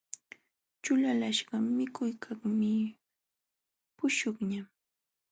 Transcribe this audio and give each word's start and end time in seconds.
Ćhulalaqśhqa 0.83 1.55
mikuykaqmi 1.77 2.71
puśhuqñaq. 3.97 4.67